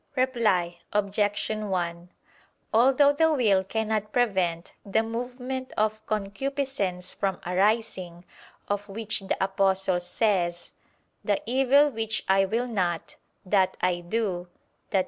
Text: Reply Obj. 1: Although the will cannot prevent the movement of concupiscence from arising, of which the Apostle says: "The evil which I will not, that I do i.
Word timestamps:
Reply 0.15 0.79
Obj. 0.93 1.49
1: 1.51 2.09
Although 2.73 3.13
the 3.13 3.31
will 3.31 3.63
cannot 3.63 4.11
prevent 4.11 4.73
the 4.83 5.03
movement 5.03 5.71
of 5.77 6.03
concupiscence 6.07 7.13
from 7.13 7.39
arising, 7.45 8.25
of 8.67 8.89
which 8.89 9.19
the 9.19 9.37
Apostle 9.43 9.99
says: 10.01 10.71
"The 11.23 11.39
evil 11.45 11.91
which 11.91 12.23
I 12.27 12.45
will 12.45 12.65
not, 12.65 13.15
that 13.45 13.77
I 13.79 13.99
do 13.99 14.47
i. 14.91 14.99